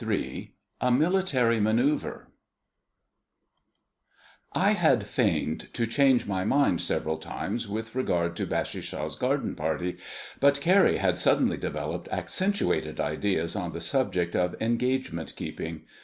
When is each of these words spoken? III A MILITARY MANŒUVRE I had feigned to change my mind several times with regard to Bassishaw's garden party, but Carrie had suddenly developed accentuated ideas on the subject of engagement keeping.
III 0.03 0.51
A 0.81 0.91
MILITARY 0.91 1.59
MANŒUVRE 1.59 2.25
I 4.53 4.71
had 4.71 5.05
feigned 5.05 5.71
to 5.75 5.85
change 5.85 6.25
my 6.25 6.43
mind 6.43 6.81
several 6.81 7.19
times 7.19 7.67
with 7.67 7.93
regard 7.93 8.35
to 8.37 8.47
Bassishaw's 8.47 9.15
garden 9.15 9.53
party, 9.53 9.97
but 10.39 10.59
Carrie 10.59 10.97
had 10.97 11.19
suddenly 11.19 11.57
developed 11.57 12.07
accentuated 12.07 12.99
ideas 12.99 13.55
on 13.55 13.73
the 13.73 13.79
subject 13.79 14.35
of 14.35 14.59
engagement 14.59 15.35
keeping. 15.35 15.83